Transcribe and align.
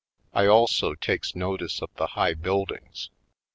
I 0.33 0.47
also 0.47 0.95
takes 0.95 1.35
notice 1.35 1.79
of 1.79 1.91
the 1.93 2.07
high 2.07 2.33
build 2.33 2.71
ings. 2.71 3.11